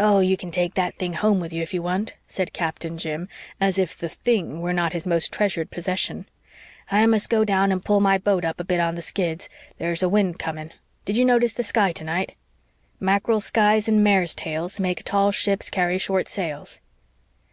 [0.00, 2.98] "Oh, you can take that thing home with you if you want to," said Captain
[2.98, 3.28] Jim,
[3.60, 6.28] as if the "thing" were not his most treasured possession.
[6.90, 9.48] "I must go down and pull my boat up a bit on the skids.
[9.78, 10.72] There's a wind coming.
[11.04, 12.34] Did you notice the sky tonight?
[12.98, 16.80] Mackerel skies and mares' tails Make tall ships carry short sails."